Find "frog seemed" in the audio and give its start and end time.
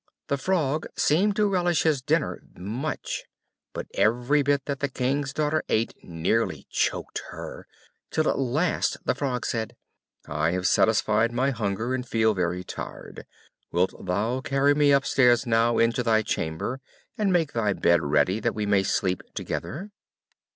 0.39-1.35